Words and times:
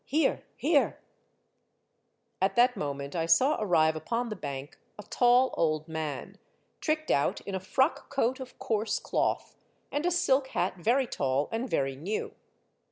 "Here! 0.17 0.41
here!" 0.57 0.97
At 2.41 2.55
that 2.55 2.75
moment 2.75 3.15
I 3.15 3.27
saw 3.27 3.57
arrive 3.59 3.95
upon 3.95 4.29
the 4.29 4.35
bank 4.35 4.79
a 4.97 5.03
tall 5.03 5.53
old 5.55 5.87
man, 5.87 6.39
tricked 6.79 7.11
out 7.11 7.39
in 7.41 7.53
a 7.53 7.59
frock 7.59 8.09
coat 8.09 8.39
of 8.39 8.57
coarse 8.57 8.97
cloth, 8.97 9.57
and 9.91 10.03
a 10.03 10.09
silk 10.09 10.47
hat 10.57 10.77
very 10.77 11.05
tall 11.05 11.49
and 11.51 11.69
very 11.69 11.95
new. 11.95 12.33